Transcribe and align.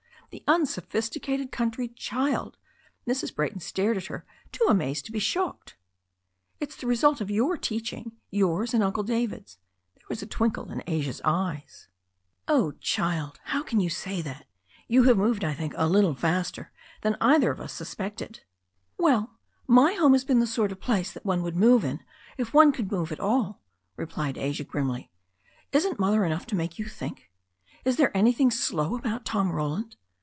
The 0.31 0.45
unsophisticated 0.47 1.51
country 1.51 1.89
child!" 1.89 2.55
Mrs. 3.05 3.35
Brayton 3.35 3.59
stared 3.59 3.97
at 3.97 4.05
her, 4.05 4.25
too 4.53 4.63
amazed 4.69 5.03
to 5.07 5.11
be 5.11 5.19
shocked. 5.19 5.75
"It's 6.61 6.77
the 6.77 6.87
result 6.87 7.19
of 7.19 7.29
your 7.29 7.57
teaching, 7.57 8.13
yours 8.29 8.73
and 8.73 8.81
Uncle 8.81 9.03
Da 9.03 9.25
vid's." 9.25 9.57
There 9.95 10.05
was 10.07 10.23
a 10.23 10.25
twinkle 10.25 10.71
in 10.71 10.83
Asia's 10.87 11.19
eyes. 11.25 11.89
yHE 12.47 12.47
STORY 12.47 12.47
OF 12.47 12.63
A 12.63 12.63
NEW 12.63 12.79
ZEALAND 12.79 13.17
RIVER 13.17 13.33
231 13.33 13.33
"Oh, 13.33 13.33
child! 13.35 13.39
How 13.43 13.63
can 13.63 13.79
you 13.81 13.89
say 13.89 14.21
that? 14.21 14.47
You 14.87 15.03
have 15.03 15.17
moved, 15.17 15.43
I 15.43 15.53
think, 15.53 15.73
a 15.75 15.89
little 15.89 16.15
faster 16.15 16.71
than 17.01 17.17
either 17.19 17.51
of 17.51 17.59
us 17.59 17.73
suspected." 17.73 18.39
"Well, 18.97 19.37
my 19.67 19.95
home 19.95 20.13
has 20.13 20.23
been 20.23 20.39
the 20.39 20.47
sort 20.47 20.71
of 20.71 20.79
place 20.79 21.11
that 21.11 21.25
one 21.25 21.43
would 21.43 21.57
move 21.57 21.83
in, 21.83 22.05
if 22.37 22.53
one 22.53 22.71
could 22.71 22.89
move 22.89 23.11
at 23.11 23.19
all," 23.19 23.61
replied 23.97 24.37
Asia 24.37 24.63
grimly. 24.63 25.11
"Isn't 25.73 25.99
Mother 25.99 26.23
enough 26.23 26.45
to 26.47 26.55
make 26.55 26.79
you 26.79 26.85
think? 26.85 27.29
And 27.83 27.87
is 27.89 27.97
there 27.97 28.15
anything 28.15 28.49
slow 28.49 28.95
about 28.95 29.25
Tom 29.25 29.51
Roland? 29.51 29.97